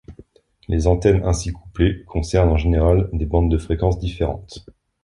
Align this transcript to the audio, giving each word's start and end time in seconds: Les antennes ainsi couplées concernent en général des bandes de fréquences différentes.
Les 0.67 0.87
antennes 0.87 1.21
ainsi 1.25 1.51
couplées 1.51 2.03
concernent 2.05 2.49
en 2.49 2.57
général 2.57 3.07
des 3.13 3.27
bandes 3.27 3.51
de 3.51 3.59
fréquences 3.59 3.99
différentes. 3.99 4.65